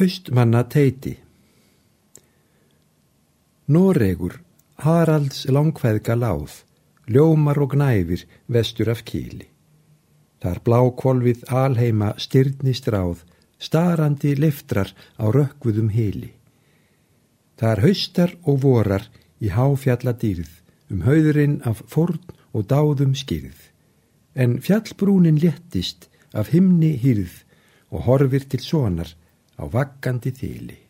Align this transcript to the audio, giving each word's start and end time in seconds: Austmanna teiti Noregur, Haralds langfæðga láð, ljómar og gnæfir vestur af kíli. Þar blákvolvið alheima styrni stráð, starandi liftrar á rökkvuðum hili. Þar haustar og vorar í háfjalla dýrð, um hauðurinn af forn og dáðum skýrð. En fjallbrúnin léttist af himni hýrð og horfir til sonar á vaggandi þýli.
Austmanna 0.00 0.64
teiti 0.66 1.12
Noregur, 3.70 4.40
Haralds 4.82 5.44
langfæðga 5.46 6.16
láð, 6.18 6.56
ljómar 7.06 7.60
og 7.62 7.76
gnæfir 7.76 8.24
vestur 8.50 8.90
af 8.90 9.04
kíli. 9.06 9.46
Þar 10.42 10.58
blákvolvið 10.66 11.46
alheima 11.46 12.10
styrni 12.18 12.74
stráð, 12.74 13.22
starandi 13.62 14.34
liftrar 14.34 14.90
á 15.14 15.30
rökkvuðum 15.30 15.94
hili. 15.94 16.34
Þar 17.54 17.86
haustar 17.86 18.34
og 18.42 18.64
vorar 18.66 19.06
í 19.38 19.54
háfjalla 19.54 20.18
dýrð, 20.18 20.50
um 20.90 21.06
hauðurinn 21.06 21.60
af 21.62 21.86
forn 21.86 22.18
og 22.50 22.66
dáðum 22.66 23.14
skýrð. 23.14 23.70
En 24.34 24.58
fjallbrúnin 24.58 25.38
léttist 25.38 26.10
af 26.34 26.50
himni 26.50 26.96
hýrð 26.98 27.44
og 27.94 28.10
horfir 28.10 28.50
til 28.50 28.66
sonar 28.72 29.20
á 29.60 29.64
vaggandi 29.70 30.30
þýli. 30.34 30.83